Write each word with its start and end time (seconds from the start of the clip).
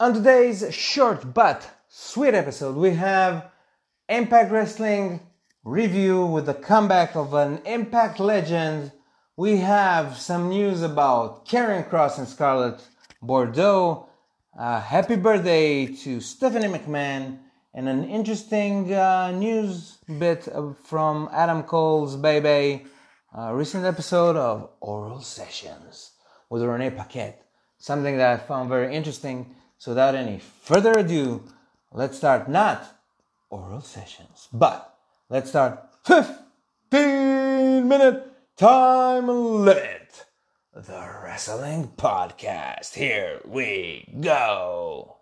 On 0.00 0.14
today's 0.14 0.74
short 0.74 1.34
but 1.34 1.68
sweet 1.88 2.32
episode, 2.32 2.74
we 2.74 2.94
have 2.94 3.50
Impact 4.08 4.50
Wrestling 4.50 5.20
review 5.62 6.24
with 6.24 6.46
the 6.46 6.54
comeback 6.54 7.14
of 7.14 7.34
an 7.34 7.60
Impact 7.66 8.18
legend. 8.18 8.92
We 9.36 9.58
have 9.58 10.16
some 10.16 10.48
news 10.48 10.80
about 10.80 11.46
Karrion 11.46 11.86
Kross 11.86 12.16
and 12.16 12.26
Scarlett 12.26 12.80
Bordeaux. 13.20 14.08
Uh, 14.58 14.80
happy 14.80 15.16
birthday 15.16 15.84
to 15.84 16.18
Stephanie 16.18 16.68
McMahon 16.68 17.40
and 17.74 17.86
an 17.86 18.04
interesting 18.04 18.90
uh, 18.90 19.32
news 19.32 19.98
bit 20.18 20.48
from 20.84 21.28
Adam 21.30 21.62
Cole's 21.62 22.16
BayBay. 22.16 22.86
Uh, 23.36 23.52
recent 23.52 23.84
episode 23.84 24.36
of 24.36 24.70
Oral 24.80 25.20
Sessions 25.20 26.12
with 26.48 26.62
Renee 26.62 26.90
Paquette. 26.90 27.44
Something 27.76 28.16
that 28.16 28.32
I 28.32 28.42
found 28.42 28.70
very 28.70 28.94
interesting. 28.94 29.54
So 29.84 29.90
without 29.90 30.14
any 30.14 30.38
further 30.38 30.92
ado, 30.92 31.44
let's 31.92 32.16
start 32.16 32.48
not 32.48 32.98
oral 33.50 33.82
sessions, 33.82 34.48
but 34.50 34.96
let's 35.28 35.50
start 35.50 35.78
15 36.06 37.86
minute 37.86 38.32
time 38.56 39.26
limit. 39.28 40.24
The 40.72 41.06
Wrestling 41.22 41.92
Podcast. 41.98 42.94
Here 42.94 43.42
we 43.44 44.08
go. 44.22 45.18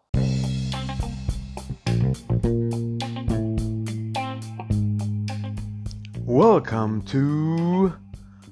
Welcome 6.21 7.03
to 7.07 7.95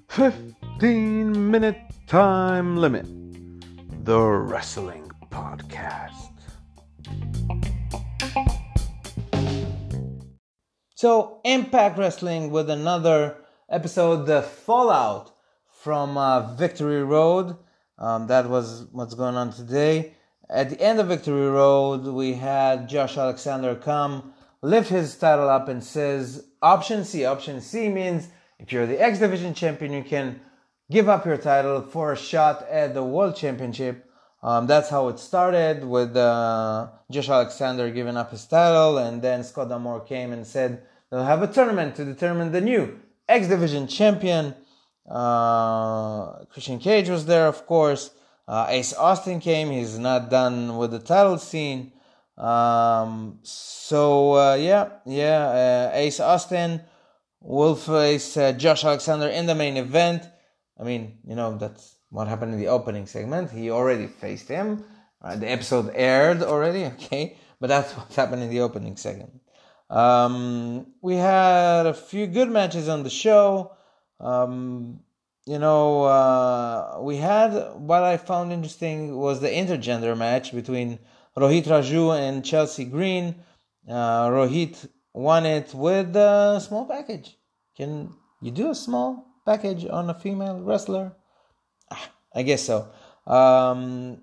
15 0.09 1.51
minute 1.52 1.79
time 2.09 2.79
limit. 2.79 3.06
The 4.04 4.18
Wrestling 4.20 5.09
Podcast. 5.50 6.30
So, 10.95 11.40
Impact 11.45 11.98
Wrestling 11.98 12.51
with 12.51 12.70
another 12.70 13.37
episode, 13.68 14.26
the 14.26 14.42
fallout 14.42 15.34
from 15.82 16.16
uh, 16.16 16.54
Victory 16.54 17.02
Road. 17.02 17.57
Um, 17.98 18.29
that 18.29 18.48
was 18.48 18.87
what's 18.92 19.15
going 19.15 19.34
on 19.34 19.52
today. 19.52 20.15
At 20.48 20.70
the 20.70 20.80
end 20.80 21.01
of 21.01 21.09
Victory 21.09 21.48
Road, 21.48 22.04
we 22.04 22.35
had 22.35 22.88
Josh 22.88 23.16
Alexander 23.16 23.74
come, 23.74 24.32
lift 24.62 24.88
his 24.88 25.16
title 25.16 25.48
up, 25.48 25.68
and 25.68 25.82
says, 25.82 26.46
Option 26.62 27.04
C. 27.04 27.24
Option 27.24 27.60
C 27.60 27.88
means 27.88 28.29
if 28.59 28.73
you're 28.73 28.87
the 28.87 29.01
X 29.01 29.18
Division 29.18 29.54
champion, 29.54 29.92
you 29.92 30.04
can 30.04 30.40
give 30.90 31.09
up 31.09 31.24
your 31.24 31.38
title 31.38 31.82
for 31.82 32.12
a 32.12 32.16
shot 32.16 32.66
at 32.68 32.95
the 32.95 33.02
World 33.02 33.35
Championship. 33.37 34.10
Um, 34.43 34.66
that's 34.66 34.88
how 34.88 35.09
it 35.09 35.19
started 35.19 35.85
with 35.85 36.16
uh, 36.16 36.88
Josh 37.10 37.29
Alexander 37.29 37.91
giving 37.91 38.16
up 38.16 38.30
his 38.30 38.47
title, 38.47 38.99
and 38.99 39.21
then 39.21 39.45
Scott 39.45 39.69
D'Amore 39.69 40.01
came 40.01 40.32
and 40.32 40.47
said 40.47 40.82
they'll 41.10 41.24
have 41.24 41.43
a 41.43 41.47
tournament 41.47 41.95
to 41.97 42.05
determine 42.05 42.51
the 42.51 42.60
new 42.60 42.99
X 43.29 43.49
Division 43.49 43.87
champion. 43.87 44.55
Uh, 45.09 46.45
Christian 46.47 46.79
Cage 46.79 47.09
was 47.09 47.27
there, 47.27 47.49
of 47.49 47.66
course. 47.66 48.10
Uh, 48.49 48.66
Ace 48.69 48.95
Austin 48.95 49.41
came. 49.41 49.71
He's 49.71 49.99
not 49.99 50.30
done 50.30 50.77
with 50.77 50.91
the 50.93 50.99
title 50.99 51.38
scene. 51.38 51.93
Um, 52.38 53.41
so 53.43 54.32
uh, 54.32 54.54
yeah, 54.54 54.88
yeah, 55.04 55.91
uh, 55.93 55.97
Ace 55.97 56.21
Austin 56.21 56.80
will 57.41 57.77
face 57.77 58.37
uh, 58.37 58.52
Josh 58.52 58.85
Alexander 58.85 59.29
in 59.29 59.45
the 59.45 59.54
main 59.54 59.77
event. 59.77 60.25
I 60.79 60.85
mean, 60.85 61.19
you 61.27 61.35
know 61.35 61.59
that's 61.59 61.97
what 62.11 62.29
happened 62.29 62.53
in 62.53 62.59
the 62.59 62.69
opening 62.69 63.07
segment. 63.07 63.51
He 63.51 63.71
already 63.71 64.06
faced 64.06 64.49
him. 64.49 64.84
Uh, 65.22 65.37
the 65.37 65.50
episode 65.50 65.93
aired 65.94 66.43
already, 66.43 66.84
okay? 66.94 67.37
But 67.61 67.69
that's 67.69 67.97
what 67.97 68.12
happened 68.15 68.43
in 68.43 68.50
the 68.50 68.61
opening 68.61 68.97
segment. 68.97 69.41
Um, 69.89 70.87
we 71.03 71.16
had 71.16 71.87
a 71.87 71.94
few 71.94 72.27
good 72.27 72.49
matches 72.49 72.88
on 72.88 73.03
the 73.03 73.11
show. 73.11 73.72
Um, 74.20 75.00
you 75.47 75.59
know, 75.59 76.04
uh, 76.04 76.99
we 77.00 77.16
had 77.16 77.50
what 77.75 78.04
I 78.04 78.16
found 78.16 78.53
interesting 78.53 79.16
was 79.16 79.41
the 79.41 79.49
intergender 79.49 80.16
match 80.16 80.54
between 80.54 80.99
Rohit 81.37 81.65
Raju 81.65 82.19
and 82.19 82.44
Chelsea 82.44 82.84
Green. 82.84 83.34
Uh, 83.88 84.28
Rohit 84.28 84.88
won 85.12 85.47
it 85.47 85.75
with 85.75 86.15
a 86.15 86.60
small 86.60 86.87
package. 86.87 87.37
Can 87.76 88.15
you 88.41 88.53
do 88.53 88.70
a 88.70 88.75
small 88.75 89.26
package 89.44 89.87
on 89.87 90.09
a 90.10 90.15
female 90.15 90.60
wrestler? 90.60 91.16
I 92.34 92.42
guess 92.42 92.62
so. 92.62 92.88
Um, 93.26 94.22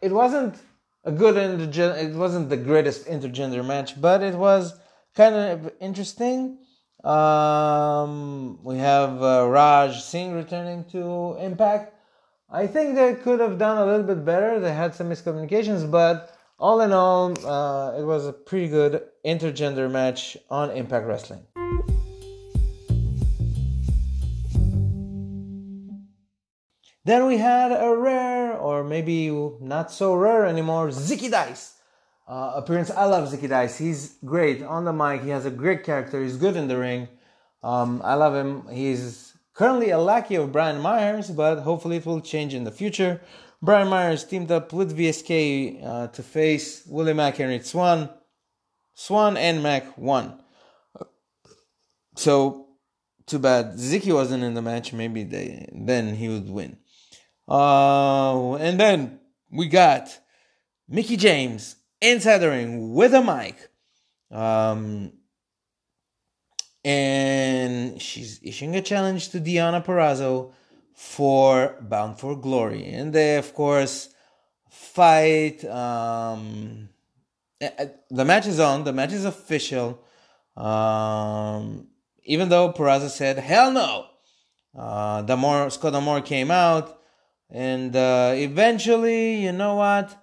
it 0.00 0.12
wasn't 0.12 0.56
a 1.04 1.12
good 1.12 1.34
intergender. 1.36 2.02
It 2.02 2.14
wasn't 2.14 2.48
the 2.48 2.56
greatest 2.56 3.06
intergender 3.06 3.64
match, 3.64 4.00
but 4.00 4.22
it 4.22 4.34
was 4.34 4.78
kind 5.14 5.34
of 5.34 5.72
interesting. 5.80 6.58
Um, 7.04 8.62
we 8.62 8.76
have 8.78 9.22
uh, 9.22 9.46
Raj 9.48 10.02
Singh 10.02 10.32
returning 10.32 10.84
to 10.92 11.36
Impact. 11.40 11.94
I 12.50 12.66
think 12.66 12.94
they 12.94 13.14
could 13.14 13.40
have 13.40 13.58
done 13.58 13.78
a 13.78 13.86
little 13.86 14.02
bit 14.02 14.24
better. 14.24 14.60
They 14.60 14.74
had 14.74 14.94
some 14.94 15.08
miscommunications, 15.08 15.90
but 15.90 16.36
all 16.58 16.80
in 16.82 16.92
all, 16.92 17.32
uh, 17.46 17.98
it 17.98 18.04
was 18.04 18.26
a 18.26 18.32
pretty 18.32 18.68
good 18.68 19.02
intergender 19.24 19.90
match 19.90 20.36
on 20.50 20.70
Impact 20.70 21.06
Wrestling. 21.06 21.46
Then 27.10 27.26
we 27.26 27.38
had 27.38 27.72
a 27.72 27.92
rare, 27.96 28.56
or 28.56 28.84
maybe 28.84 29.30
not 29.60 29.90
so 29.90 30.14
rare 30.14 30.46
anymore, 30.46 30.90
Zicky 30.90 31.28
Dice. 31.28 31.74
Uh, 32.28 32.52
appearance. 32.54 32.88
I 32.88 33.06
love 33.06 33.28
Zicky 33.32 33.48
Dice. 33.48 33.76
He's 33.78 34.14
great 34.24 34.62
on 34.62 34.84
the 34.84 34.92
mic. 34.92 35.24
He 35.24 35.30
has 35.30 35.44
a 35.44 35.50
great 35.50 35.82
character. 35.82 36.22
He's 36.22 36.36
good 36.36 36.54
in 36.54 36.68
the 36.68 36.78
ring. 36.78 37.08
Um, 37.64 38.00
I 38.04 38.14
love 38.14 38.36
him. 38.36 38.62
He's 38.70 39.32
currently 39.54 39.90
a 39.90 39.98
lackey 39.98 40.36
of 40.36 40.52
Brian 40.52 40.80
Myers, 40.80 41.32
but 41.32 41.62
hopefully 41.62 41.96
it 41.96 42.06
will 42.06 42.20
change 42.20 42.54
in 42.54 42.62
the 42.62 42.70
future. 42.70 43.20
Brian 43.60 43.88
Myers 43.88 44.22
teamed 44.22 44.52
up 44.52 44.72
with 44.72 44.96
VSK 44.96 45.84
uh, 45.84 46.06
to 46.14 46.22
face 46.22 46.86
Willie 46.86 47.12
Mack 47.12 47.40
and 47.40 47.48
Rich 47.48 47.64
Swann. 47.64 48.08
Swan 48.94 49.36
and 49.36 49.64
Mack 49.64 49.98
won. 49.98 50.40
So, 52.14 52.68
too 53.26 53.40
bad 53.40 53.72
Zicky 53.78 54.14
wasn't 54.14 54.44
in 54.44 54.54
the 54.54 54.62
match. 54.62 54.92
Maybe 54.92 55.24
they, 55.24 55.68
then 55.72 56.14
he 56.14 56.28
would 56.28 56.48
win. 56.48 56.76
Uh, 57.50 58.54
and 58.54 58.78
then 58.78 59.18
we 59.50 59.66
got 59.66 60.16
Mickie 60.88 61.16
James 61.16 61.74
inside 62.00 62.38
the 62.38 62.48
ring 62.48 62.94
with 62.94 63.12
a 63.12 63.22
mic. 63.22 63.68
Um, 64.30 65.12
and 66.84 68.00
she's 68.00 68.40
issuing 68.42 68.76
a 68.76 68.82
challenge 68.82 69.30
to 69.30 69.40
Deonna 69.40 69.84
Purrazzo 69.84 70.52
for 70.94 71.76
Bound 71.80 72.18
for 72.20 72.36
Glory. 72.36 72.84
And 72.84 73.12
they, 73.12 73.36
of 73.36 73.52
course, 73.52 74.14
fight. 74.70 75.64
Um, 75.64 76.88
the 77.58 78.24
match 78.24 78.46
is 78.46 78.60
on, 78.60 78.84
the 78.84 78.92
match 78.92 79.12
is 79.12 79.24
official. 79.24 80.02
Um, 80.56 81.88
even 82.24 82.48
though 82.48 82.72
Purrazzo 82.72 83.08
said, 83.08 83.38
hell 83.38 83.72
no. 83.72 84.06
Uh, 84.78 85.22
D'Amore, 85.22 85.70
Scott 85.70 85.92
D'Amore 85.92 86.20
came 86.20 86.50
out 86.52 86.99
and 87.50 87.94
uh, 87.96 88.32
eventually, 88.34 89.42
you 89.42 89.52
know 89.52 89.74
what? 89.74 90.16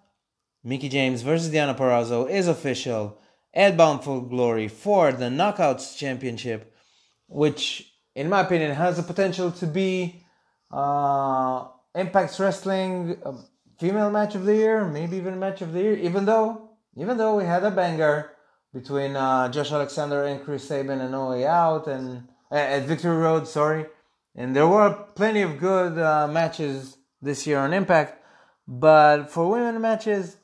Mickie 0.64 0.90
James 0.90 1.22
versus 1.22 1.54
Deonna 1.54 1.78
Purrazzo 1.78 2.30
is 2.30 2.48
official 2.48 3.20
at 3.54 3.76
Bound 3.76 4.04
for 4.04 4.22
Glory 4.22 4.68
for 4.68 5.12
the 5.12 5.26
Knockouts 5.26 5.98
Championship, 5.98 6.74
which, 7.28 7.94
in 8.16 8.30
my 8.30 8.42
opinion, 8.42 8.74
has 8.76 8.98
the 8.98 9.04
potential 9.04 9.52
to 9.52 9.68
be 9.68 10.24
uh, 10.72 11.66
Impact's 11.96 12.40
Wrestling 12.40 13.18
uh, 13.26 13.34
female 13.80 14.12
match 14.12 14.36
of 14.36 14.46
the 14.46 14.56
year, 14.56 14.86
maybe 14.86 15.18
even 15.18 15.40
match 15.40 15.62
of 15.62 15.74
the 15.74 15.82
year. 15.82 15.98
Even 15.98 16.26
though, 16.26 16.72
even 16.96 17.18
though 17.18 17.38
we 17.38 17.46
had 17.46 17.64
a 17.64 17.72
banger 17.72 18.32
between 18.74 19.16
uh, 19.16 19.50
Josh 19.50 19.72
Alexander 19.72 20.26
and 20.26 20.44
Chris 20.44 20.68
Sabin 20.68 21.02
and 21.02 21.12
No 21.12 21.30
Way 21.30 21.46
Out 21.46 21.88
and 21.88 22.28
uh, 22.52 22.56
at 22.56 22.84
Victory 22.84 23.16
Road, 23.18 23.48
sorry, 23.48 23.86
and 24.36 24.56
there 24.56 24.68
were 24.68 24.94
plenty 25.16 25.42
of 25.42 25.58
good 25.58 25.98
uh, 25.98 26.28
matches 26.28 26.97
this 27.22 27.48
year 27.48 27.60
on 27.60 27.74
Impact. 27.74 28.24
But 28.68 29.28
for 29.30 29.50
women 29.50 29.82
matches, 29.82 30.38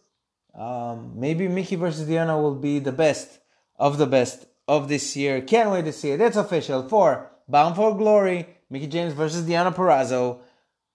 um, 0.56 1.14
maybe 1.16 1.48
Mickie 1.48 1.76
versus 1.76 2.08
Deonna 2.08 2.42
will 2.42 2.56
be 2.56 2.80
the 2.80 2.92
best 2.92 3.40
of 3.78 3.98
the 3.98 4.06
best 4.06 4.46
of 4.68 4.88
this 4.88 5.16
year. 5.16 5.42
Can't 5.42 5.72
wait 5.72 5.86
to 5.86 5.92
see 5.92 6.12
it. 6.12 6.22
It's 6.22 6.38
official 6.38 6.88
for 6.88 7.32
Bound 7.48 7.76
for 7.76 7.96
Glory, 7.98 8.48
Mickie 8.70 8.88
James 8.88 9.14
versus 9.14 9.46
Deonna 9.46 9.74
Purrazzo. 9.74 10.40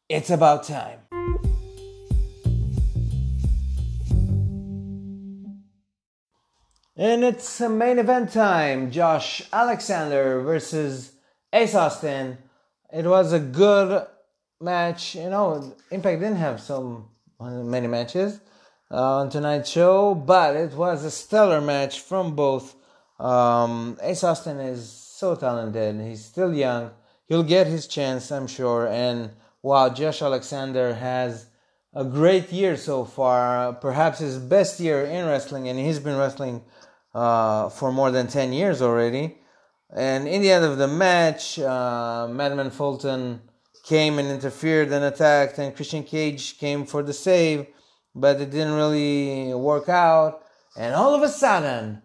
It's 0.08 0.30
about 0.30 0.64
time. 0.64 1.00
And 6.96 7.22
it's 7.22 7.60
main 7.60 7.98
event 8.00 8.32
time. 8.32 8.90
Josh 8.90 9.42
Alexander 9.52 10.40
versus 10.40 11.12
Ace 11.52 11.74
Austin. 11.74 12.38
It 12.92 13.04
was 13.04 13.32
a 13.32 13.38
good 13.38 14.04
match. 14.60 15.14
You 15.14 15.30
know, 15.30 15.74
Impact 15.90 16.20
didn't 16.20 16.36
have 16.36 16.60
so 16.60 17.08
many 17.40 17.86
matches. 17.86 18.40
uh, 18.90 19.18
on 19.20 19.30
tonight's 19.30 19.70
show, 19.70 20.14
but 20.14 20.56
it 20.56 20.72
was 20.72 21.04
a 21.04 21.10
stellar 21.10 21.60
match 21.60 22.00
from 22.00 22.34
both. 22.34 22.74
Um, 23.18 23.98
Ace 24.02 24.24
Austin 24.24 24.60
is 24.60 24.90
so 24.90 25.34
talented. 25.34 26.00
He's 26.00 26.24
still 26.24 26.54
young. 26.54 26.90
He'll 27.26 27.42
get 27.42 27.66
his 27.66 27.86
chance, 27.86 28.32
I'm 28.32 28.46
sure. 28.46 28.88
And 28.88 29.30
wow, 29.62 29.90
Josh 29.90 30.22
Alexander 30.22 30.94
has 30.94 31.46
a 31.92 32.04
great 32.04 32.50
year 32.52 32.76
so 32.76 33.04
far, 33.04 33.74
perhaps 33.74 34.20
his 34.20 34.38
best 34.38 34.80
year 34.80 35.04
in 35.04 35.26
wrestling, 35.26 35.68
and 35.68 35.78
he's 35.78 35.98
been 35.98 36.16
wrestling 36.16 36.62
uh, 37.14 37.68
for 37.68 37.92
more 37.92 38.10
than 38.10 38.28
10 38.28 38.52
years 38.52 38.80
already. 38.80 39.36
And 39.94 40.28
in 40.28 40.42
the 40.42 40.50
end 40.50 40.64
of 40.64 40.78
the 40.78 40.88
match, 40.88 41.58
uh, 41.58 42.28
Madman 42.30 42.70
Fulton 42.70 43.40
came 43.88 44.18
and 44.18 44.28
interfered 44.28 44.92
and 44.92 45.02
attacked, 45.02 45.58
and 45.58 45.74
Christian 45.74 46.02
Cage 46.02 46.58
came 46.58 46.84
for 46.84 47.02
the 47.02 47.14
save, 47.14 47.66
but 48.14 48.38
it 48.38 48.50
didn't 48.50 48.74
really 48.74 49.54
work 49.54 49.88
out. 49.88 50.42
And 50.76 50.94
all 50.94 51.14
of 51.14 51.22
a 51.22 51.28
sudden, 51.28 52.02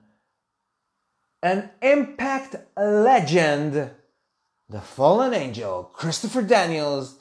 an 1.41 1.69
Impact 1.81 2.56
legend, 2.77 3.91
the 4.69 4.80
fallen 4.80 5.33
angel, 5.33 5.83
Christopher 5.94 6.41
Daniels, 6.41 7.19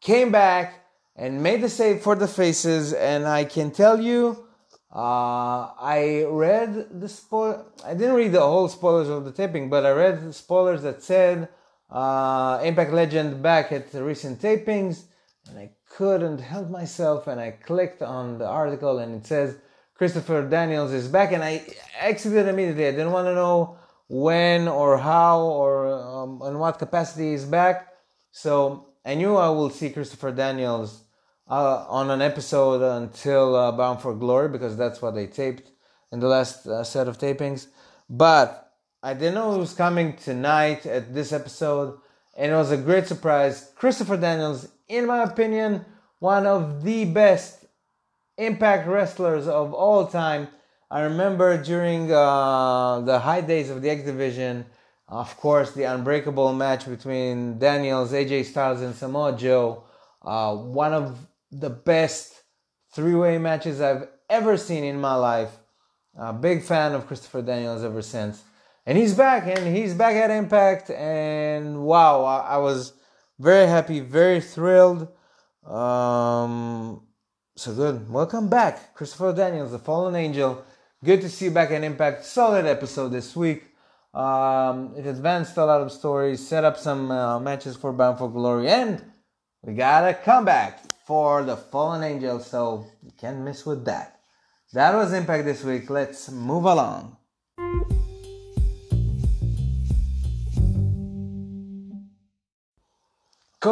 came 0.00 0.30
back 0.30 0.84
and 1.16 1.42
made 1.42 1.60
the 1.60 1.68
save 1.68 2.00
for 2.00 2.14
the 2.14 2.28
faces. 2.28 2.92
And 2.92 3.26
I 3.26 3.44
can 3.44 3.72
tell 3.72 4.00
you, 4.00 4.46
uh, 4.94 5.74
I 5.76 6.24
read 6.28 7.00
the 7.00 7.08
spoil. 7.08 7.66
I 7.84 7.94
didn't 7.94 8.14
read 8.14 8.32
the 8.32 8.40
whole 8.40 8.68
spoilers 8.68 9.08
of 9.08 9.24
the 9.24 9.32
taping, 9.32 9.68
but 9.68 9.84
I 9.84 9.90
read 9.90 10.32
spoilers 10.32 10.82
that 10.82 11.02
said 11.02 11.48
uh, 11.90 12.60
Impact 12.62 12.92
Legend 12.92 13.42
back 13.42 13.72
at 13.72 13.90
the 13.92 14.02
recent 14.02 14.40
tapings, 14.40 15.04
and 15.48 15.58
I 15.58 15.70
couldn't 15.88 16.38
help 16.38 16.70
myself, 16.70 17.26
and 17.26 17.40
I 17.40 17.52
clicked 17.52 18.02
on 18.02 18.38
the 18.38 18.46
article, 18.46 18.98
and 18.98 19.14
it 19.16 19.26
says 19.26 19.56
Christopher 19.94 20.48
Daniels 20.48 20.92
is 20.92 21.08
back, 21.08 21.32
and 21.32 21.42
I 21.42 21.64
exited 21.98 22.46
immediately. 22.46 22.86
I 22.86 22.92
didn't 22.92 23.12
want 23.12 23.26
to 23.26 23.34
know 23.34 23.78
when 24.08 24.68
or 24.68 24.98
how 24.98 25.40
or 25.40 25.88
um, 25.88 26.42
in 26.46 26.58
what 26.58 26.78
capacity 26.78 27.30
he's 27.30 27.44
back, 27.44 27.88
so 28.30 28.88
I 29.04 29.14
knew 29.14 29.36
I 29.36 29.48
will 29.48 29.70
see 29.70 29.90
Christopher 29.90 30.32
Daniels 30.32 31.04
uh, 31.48 31.86
on 31.88 32.10
an 32.10 32.20
episode 32.20 32.82
until 32.82 33.56
uh, 33.56 33.72
Bound 33.72 34.00
for 34.00 34.14
Glory 34.14 34.48
because 34.48 34.76
that's 34.76 35.00
what 35.00 35.14
they 35.14 35.26
taped 35.26 35.70
in 36.12 36.20
the 36.20 36.28
last 36.28 36.66
uh, 36.66 36.84
set 36.84 37.08
of 37.08 37.18
tapings. 37.18 37.68
But 38.08 38.67
I 39.02 39.14
didn't 39.14 39.34
know 39.34 39.54
it 39.54 39.58
was 39.58 39.74
coming 39.74 40.16
tonight 40.16 40.84
at 40.86 41.14
this 41.14 41.32
episode, 41.32 41.98
and 42.36 42.52
it 42.52 42.54
was 42.54 42.72
a 42.72 42.76
great 42.76 43.06
surprise. 43.06 43.70
Christopher 43.76 44.16
Daniels, 44.16 44.68
in 44.88 45.06
my 45.06 45.22
opinion, 45.22 45.84
one 46.18 46.46
of 46.46 46.82
the 46.82 47.04
best 47.04 47.58
Impact 48.38 48.86
wrestlers 48.86 49.48
of 49.48 49.74
all 49.74 50.06
time. 50.06 50.46
I 50.92 51.00
remember 51.00 51.60
during 51.60 52.10
uh, 52.12 53.00
the 53.00 53.18
high 53.18 53.40
days 53.40 53.68
of 53.68 53.82
the 53.82 53.90
X 53.90 54.04
Division, 54.04 54.64
of 55.08 55.36
course, 55.36 55.72
the 55.72 55.82
unbreakable 55.82 56.52
match 56.52 56.88
between 56.88 57.58
Daniels, 57.58 58.12
AJ 58.12 58.44
Styles, 58.44 58.80
and 58.80 58.94
Samoa 58.94 59.36
Joe. 59.36 59.82
Uh, 60.22 60.54
one 60.54 60.94
of 60.94 61.18
the 61.50 61.68
best 61.68 62.42
three 62.94 63.16
way 63.16 63.38
matches 63.38 63.80
I've 63.80 64.06
ever 64.30 64.56
seen 64.56 64.84
in 64.84 65.00
my 65.00 65.16
life. 65.16 65.50
A 66.16 66.32
big 66.32 66.62
fan 66.62 66.94
of 66.94 67.08
Christopher 67.08 67.42
Daniels 67.42 67.82
ever 67.82 68.02
since. 68.02 68.44
And 68.88 68.96
he's 68.96 69.12
back, 69.12 69.46
and 69.46 69.76
he's 69.76 69.92
back 69.92 70.16
at 70.16 70.30
Impact. 70.30 70.88
And 70.88 71.82
wow, 71.82 72.24
I, 72.24 72.54
I 72.54 72.56
was 72.56 72.94
very 73.38 73.66
happy, 73.66 74.00
very 74.00 74.40
thrilled. 74.40 75.08
Um, 75.66 77.02
so 77.54 77.74
good. 77.74 78.08
Welcome 78.08 78.48
back, 78.48 78.94
Christopher 78.94 79.34
Daniels, 79.34 79.72
the 79.72 79.78
Fallen 79.78 80.14
Angel. 80.14 80.64
Good 81.04 81.20
to 81.20 81.28
see 81.28 81.44
you 81.44 81.50
back 81.50 81.70
at 81.70 81.84
Impact. 81.84 82.24
Solid 82.24 82.64
episode 82.64 83.10
this 83.10 83.36
week. 83.36 83.64
Um, 84.14 84.94
it 84.96 85.04
advanced 85.04 85.58
a 85.58 85.66
lot 85.66 85.82
of 85.82 85.92
stories, 85.92 86.48
set 86.48 86.64
up 86.64 86.78
some 86.78 87.10
uh, 87.10 87.38
matches 87.40 87.76
for 87.76 87.92
Bound 87.92 88.16
for 88.16 88.30
Glory, 88.30 88.68
and 88.68 89.04
we 89.60 89.74
got 89.74 90.08
a 90.08 90.14
comeback 90.14 90.80
for 91.06 91.42
the 91.42 91.58
fallen 91.58 92.02
angel, 92.02 92.40
so 92.40 92.86
you 93.02 93.12
can't 93.20 93.40
miss 93.40 93.66
with 93.66 93.84
that. 93.84 94.18
That 94.72 94.94
was 94.94 95.12
Impact 95.12 95.44
this 95.44 95.62
week. 95.62 95.90
Let's 95.90 96.30
move 96.30 96.64
along. 96.64 97.18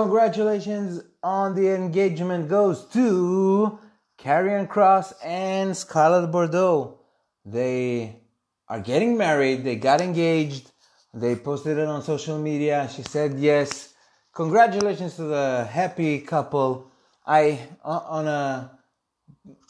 Congratulations 0.03 1.01
on 1.23 1.55
the 1.55 1.75
engagement 1.75 2.51
goes 2.51 2.85
to 2.93 3.79
Karrion 4.19 4.69
Kross 4.69 5.15
and 5.25 5.75
Scarlett 5.75 6.31
Bordeaux. 6.31 6.99
They 7.47 8.21
are 8.69 8.81
getting 8.81 9.17
married, 9.17 9.65
they 9.65 9.77
got 9.77 10.03
engaged, 10.03 10.71
they 11.15 11.35
posted 11.35 11.79
it 11.79 11.89
on 11.89 12.03
social 12.03 12.39
media. 12.39 12.91
She 12.95 13.05
said 13.05 13.39
yes. 13.39 13.95
Congratulations 14.35 15.17
to 15.17 15.23
the 15.23 15.65
happy 15.65 16.21
couple. 16.21 16.91
I, 17.27 17.59
on 17.83 18.29
a 18.29 18.79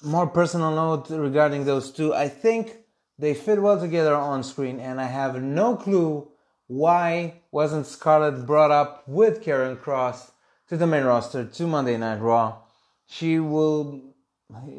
more 0.02 0.26
personal 0.26 0.72
note 0.74 1.08
regarding 1.08 1.64
those 1.64 1.92
two, 1.92 2.12
I 2.12 2.28
think 2.28 2.76
they 3.16 3.32
fit 3.32 3.62
well 3.62 3.78
together 3.78 4.16
on 4.16 4.42
screen, 4.42 4.80
and 4.80 5.00
I 5.00 5.06
have 5.06 5.40
no 5.40 5.76
clue 5.76 6.32
why 6.66 7.40
wasn't 7.50 7.86
Scarlett 7.86 8.46
brought 8.46 8.70
up 8.70 9.06
with 9.06 9.42
Karrion 9.42 9.76
Kross 9.76 10.30
to 10.68 10.76
the 10.76 10.86
main 10.86 11.04
roster 11.04 11.44
to 11.44 11.66
Monday 11.66 11.96
Night 11.96 12.20
Raw. 12.20 12.58
She 13.06 13.38
will, 13.38 14.14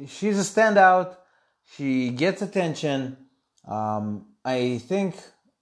she's 0.07 0.38
a 0.38 0.42
standout. 0.42 1.16
She 1.75 2.10
gets 2.10 2.42
attention. 2.42 3.18
Um, 3.68 4.28
I 4.44 4.80
think, 4.80 5.16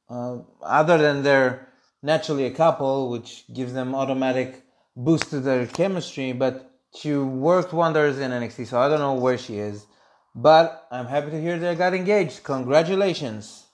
uh, 0.09 0.39
other 0.61 0.97
than 0.97 1.23
they're 1.23 1.67
naturally 2.01 2.45
a 2.45 2.51
couple, 2.51 3.09
which 3.09 3.45
gives 3.53 3.73
them 3.73 3.95
automatic 3.95 4.63
boost 4.95 5.29
to 5.31 5.39
their 5.39 5.65
chemistry, 5.67 6.33
but 6.33 6.71
she 6.95 7.15
worked 7.15 7.73
wonders 7.73 8.19
in 8.19 8.31
NXT, 8.31 8.67
so 8.67 8.79
I 8.79 8.87
don't 8.87 8.99
know 8.99 9.15
where 9.15 9.37
she 9.37 9.57
is. 9.57 9.85
But 10.33 10.87
I'm 10.91 11.07
happy 11.07 11.31
to 11.31 11.41
hear 11.41 11.57
they 11.57 11.75
got 11.75 11.93
engaged. 11.93 12.43
Congratulations. 12.43 13.65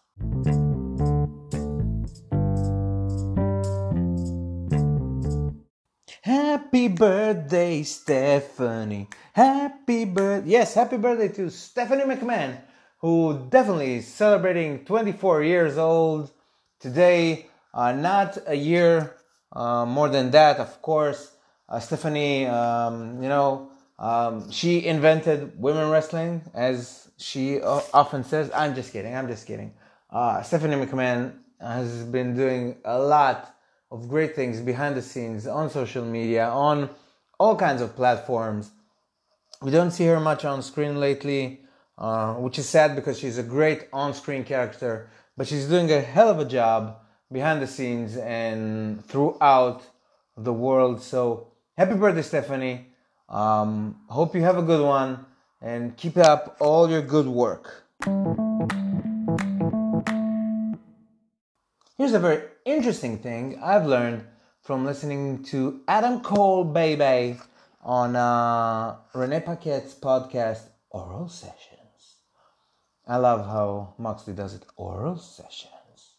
Happy 6.72 6.88
birthday, 6.88 7.84
Stephanie. 7.84 9.10
Happy 9.34 10.06
birthday. 10.06 10.52
Yes, 10.52 10.74
happy 10.74 10.96
birthday 10.96 11.28
to 11.28 11.50
Stephanie 11.50 12.06
McMahon, 12.06 12.62
who 13.00 13.46
definitely 13.50 13.96
is 13.96 14.08
celebrating 14.08 14.86
24 14.86 15.44
years 15.44 15.78
old 15.78 16.32
today. 16.80 17.48
Uh, 17.74 17.92
not 17.92 18.38
a 18.48 18.56
year 18.56 19.18
uh, 19.52 19.86
more 19.86 20.08
than 20.08 20.32
that, 20.32 20.60
of 20.60 20.82
course. 20.82 21.36
Uh, 21.68 21.78
Stephanie, 21.82 22.46
um, 22.46 23.22
you 23.22 23.28
know, 23.28 23.70
um, 24.00 24.50
she 24.50 24.86
invented 24.86 25.60
women 25.60 25.90
wrestling, 25.90 26.42
as 26.54 27.10
she 27.18 27.60
often 27.60 28.24
says. 28.24 28.50
I'm 28.56 28.76
just 28.76 28.94
kidding. 28.94 29.14
I'm 29.14 29.28
just 29.28 29.46
kidding. 29.46 29.74
Uh, 30.10 30.42
Stephanie 30.42 30.78
McMahon 30.78 31.34
has 31.60 32.06
been 32.06 32.34
doing 32.34 32.78
a 32.86 32.98
lot 32.98 33.58
of 33.92 34.08
great 34.08 34.36
things 34.36 34.62
behind 34.62 34.96
the 34.96 35.02
scenes 35.02 35.46
on 35.46 35.70
social 35.70 36.06
media, 36.06 36.48
on 36.48 36.90
all 37.40 37.56
kinds 37.56 37.82
of 37.82 37.96
platforms. 37.96 38.72
We 39.62 39.70
don't 39.70 39.92
see 39.92 40.06
her 40.06 40.20
much 40.20 40.46
on 40.46 40.62
screen 40.62 41.00
lately, 41.00 41.62
uh, 41.98 42.36
which 42.36 42.58
is 42.58 42.68
sad 42.68 42.96
because 42.96 43.20
she's 43.20 43.38
a 43.38 43.44
great 43.44 43.88
on 43.92 44.14
screen 44.14 44.44
character, 44.44 45.10
but 45.36 45.48
she's 45.48 45.68
doing 45.68 45.92
a 45.92 46.00
hell 46.00 46.30
of 46.30 46.40
a 46.40 46.46
job 46.46 46.98
behind 47.32 47.62
the 47.62 47.68
scenes 47.68 48.18
and 48.18 49.06
throughout 49.06 49.84
the 50.38 50.54
world. 50.54 51.02
So 51.02 51.48
happy 51.78 51.96
birthday, 51.96 52.22
Stephanie. 52.22 52.88
Um, 53.30 53.98
hope 54.10 54.36
you 54.36 54.42
have 54.42 54.58
a 54.58 54.64
good 54.64 54.86
one 54.86 55.26
and 55.62 55.96
keep 55.96 56.18
up 56.18 56.58
all 56.60 56.90
your 56.90 57.02
good 57.02 57.28
work. 57.28 57.84
Here's 62.02 62.14
a 62.14 62.20
very 62.20 62.42
interesting 62.66 63.20
thing 63.20 63.60
I've 63.62 63.86
learned 63.86 64.26
from 64.64 64.88
listening 64.88 65.44
to 65.54 65.82
Adam 65.88 66.22
Cole 66.22 66.66
BayBay 66.66 67.40
on 67.84 68.16
uh, 68.16 68.96
Renee 69.14 69.42
Paquette's 69.42 69.94
podcast, 69.94 70.64
Oral 70.90 71.30
Sessions. 71.30 72.16
I 73.08 73.18
love 73.18 73.46
how 73.46 73.94
Moxley 74.00 74.34
does 74.34 74.56
it, 74.56 74.66
Oral 74.78 75.16
Sessions. 75.16 76.16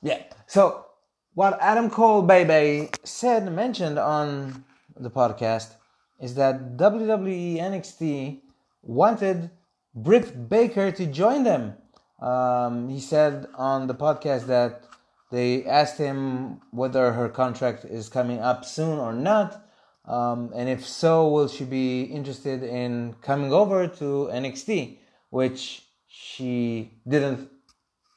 Yeah, 0.00 0.22
so 0.46 0.86
what 1.34 1.58
Adam 1.60 1.90
Cole 1.90 2.22
BayBay 2.22 3.04
said 3.04 3.52
mentioned 3.52 3.98
on 3.98 4.64
the 4.96 5.10
podcast 5.10 5.74
is 6.20 6.36
that 6.36 6.76
WWE 6.76 7.56
NXT 7.58 8.42
wanted 8.82 9.50
Britt 9.92 10.48
Baker 10.48 10.92
to 10.92 11.06
join 11.06 11.42
them. 11.42 11.78
Um, 12.22 12.88
he 12.88 13.00
said 13.00 13.48
on 13.56 13.88
the 13.88 13.94
podcast 13.94 14.46
that 14.46 14.84
they 15.32 15.64
asked 15.64 15.98
him 15.98 16.60
whether 16.70 17.12
her 17.12 17.28
contract 17.28 17.84
is 17.84 18.08
coming 18.08 18.38
up 18.38 18.64
soon 18.64 18.98
or 18.98 19.12
not. 19.12 19.66
Um, 20.04 20.52
and 20.54 20.68
if 20.68 20.86
so, 20.86 21.28
will 21.28 21.48
she 21.48 21.64
be 21.64 22.02
interested 22.02 22.62
in 22.62 23.16
coming 23.22 23.52
over 23.52 23.88
to 23.88 24.30
NXT, 24.32 24.98
which 25.30 25.82
she 26.06 26.92
didn't 27.08 27.50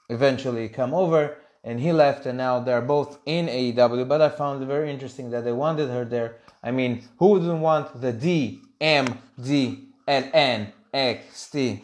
eventually 0.10 0.70
come 0.70 0.94
over 0.94 1.38
and 1.64 1.80
he 1.80 1.92
left 1.92 2.28
and 2.28 2.38
now 2.38 2.60
they're 2.60 2.82
both 2.82 3.18
in 3.26 3.48
AEW 3.48 4.08
but 4.08 4.22
I 4.22 4.30
found 4.30 4.62
it 4.62 4.68
very 4.68 4.92
interesting 4.92 5.32
that 5.32 5.44
they 5.44 5.52
wanted 5.52 5.90
her 5.90 6.06
there. 6.06 6.38
I 6.64 6.72
mean 6.72 7.04
who 7.18 7.30
wouldn't 7.30 7.60
want 7.60 8.00
the 8.00 8.14
D 8.14 8.62
M 8.80 9.18
D 9.42 9.88
L 10.08 10.30
N 10.32 10.72
X 10.94 11.50
T 11.50 11.84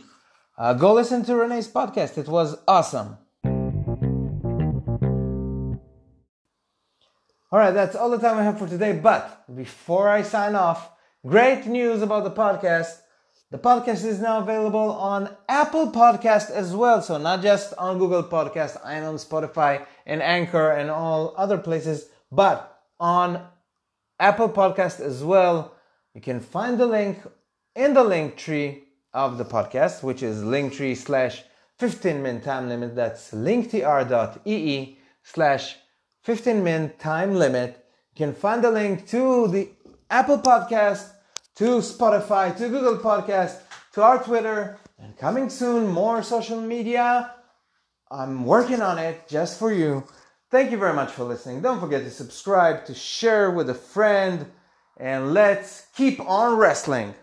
uh, 0.61 0.73
go 0.73 0.93
listen 0.93 1.25
to 1.25 1.35
Renee's 1.35 1.67
podcast. 1.67 2.19
It 2.19 2.27
was 2.27 2.55
awesome. 2.67 3.17
All 7.53 7.59
right 7.59 7.71
that's 7.71 7.95
all 7.95 8.11
the 8.11 8.19
time 8.19 8.37
I 8.37 8.43
have 8.43 8.59
for 8.59 8.67
today 8.67 8.93
but 8.93 9.43
before 9.53 10.07
I 10.07 10.21
sign 10.21 10.55
off 10.55 10.91
great 11.25 11.65
news 11.65 12.03
about 12.03 12.23
the 12.23 12.31
podcast. 12.31 12.99
The 13.49 13.57
podcast 13.57 14.05
is 14.05 14.21
now 14.21 14.39
available 14.39 14.91
on 14.91 15.35
Apple 15.49 15.91
Podcast 15.91 16.49
as 16.51 16.73
well, 16.73 17.01
so 17.01 17.17
not 17.17 17.41
just 17.41 17.73
on 17.77 17.99
Google 17.99 18.23
Podcast, 18.23 18.79
and 18.85 19.03
on 19.03 19.15
Spotify 19.15 19.85
and 20.05 20.21
Anchor 20.21 20.71
and 20.71 20.89
all 20.89 21.33
other 21.35 21.57
places, 21.57 22.07
but 22.31 22.81
on 22.97 23.45
Apple 24.21 24.47
Podcast 24.47 25.01
as 25.01 25.21
well. 25.21 25.75
You 26.13 26.21
can 26.21 26.39
find 26.39 26.79
the 26.79 26.85
link 26.85 27.19
in 27.75 27.93
the 27.93 28.05
link 28.05 28.37
tree 28.37 28.83
of 29.13 29.37
the 29.37 29.45
podcast, 29.45 30.03
which 30.03 30.23
is 30.23 30.43
linktree 30.43 30.95
slash 30.95 31.43
15 31.79 32.21
min 32.21 32.41
time 32.41 32.69
limit. 32.69 32.95
That's 32.95 33.31
linktr.ee 33.31 34.97
slash 35.23 35.75
15 36.23 36.63
min 36.63 36.93
time 36.99 37.35
limit. 37.35 37.85
You 38.13 38.25
can 38.25 38.33
find 38.33 38.63
the 38.63 38.71
link 38.71 39.07
to 39.07 39.47
the 39.47 39.69
Apple 40.09 40.39
Podcast 40.39 41.11
to 41.55 41.79
Spotify, 41.79 42.55
to 42.57 42.69
Google 42.69 42.97
Podcast, 42.97 43.59
to 43.93 44.03
our 44.03 44.23
Twitter, 44.23 44.77
and 44.97 45.17
coming 45.17 45.49
soon, 45.49 45.87
more 45.87 46.23
social 46.23 46.61
media. 46.61 47.33
I'm 48.09 48.45
working 48.45 48.81
on 48.81 48.99
it 48.99 49.27
just 49.27 49.57
for 49.57 49.71
you. 49.71 50.03
Thank 50.49 50.71
you 50.71 50.77
very 50.77 50.93
much 50.93 51.11
for 51.11 51.23
listening. 51.23 51.61
Don't 51.61 51.79
forget 51.79 52.03
to 52.03 52.11
subscribe, 52.11 52.85
to 52.85 52.93
share 52.93 53.51
with 53.51 53.69
a 53.69 53.73
friend, 53.73 54.45
and 54.97 55.33
let's 55.33 55.87
keep 55.95 56.19
on 56.19 56.57
wrestling. 56.57 57.15